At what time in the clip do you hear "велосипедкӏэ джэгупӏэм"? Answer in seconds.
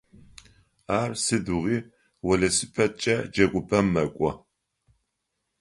2.27-3.85